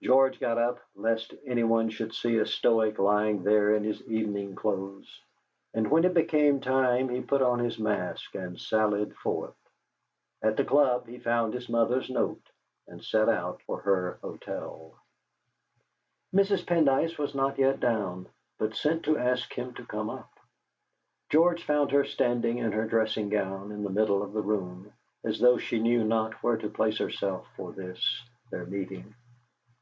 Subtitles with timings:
[0.00, 5.20] George got up lest anyone should see a Stoic lying there in his evening clothes;
[5.74, 9.56] and when it became time he put on his mask and sallied forth.
[10.40, 12.46] At the club he found his mother's note,
[12.86, 14.94] and set out for her hotel.
[16.32, 16.64] Mrs.
[16.64, 20.30] Pendyce was not yet down, but sent to ask him to come up.
[21.28, 24.92] George found her standing in her dressing gown in the middle of the room,
[25.24, 28.22] as though she knew not where to place herself for this,
[28.52, 29.12] their meeting.